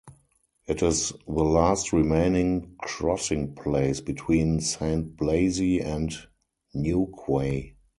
It 0.65 0.81
is 0.81 1.13
the 1.27 1.43
last 1.43 1.93
remaining 1.93 2.73
'crossing 2.79 3.53
place' 3.53 4.01
between 4.01 4.59
Saint 4.59 5.15
Blazey 5.15 5.79
and 5.85 6.11
Newquay. 6.73 7.75